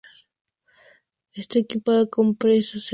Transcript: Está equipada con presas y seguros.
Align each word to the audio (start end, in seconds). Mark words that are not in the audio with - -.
Está 1.41 1.59
equipada 1.59 2.07
con 2.09 2.35
presas 2.35 2.73
y 2.73 2.79
seguros. 2.79 2.89